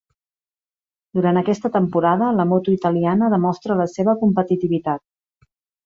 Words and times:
Durant 1.17 1.41
aquesta 1.41 1.71
temporada 1.77 2.31
la 2.39 2.47
moto 2.55 2.75
italiana 2.79 3.31
demostra 3.37 3.81
la 3.85 3.89
seva 3.97 4.21
competitivitat. 4.27 5.07